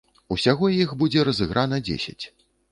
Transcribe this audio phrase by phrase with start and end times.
[0.35, 2.21] Усяго іх будзе разыграна дзесяць.